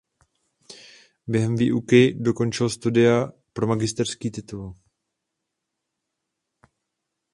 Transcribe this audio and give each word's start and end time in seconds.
Během 1.27 1.55
výuky 1.55 2.13
dokončil 2.19 2.69
studia 2.69 3.29
pro 3.53 3.67
magisterský 3.67 4.31
titul. 4.31 4.75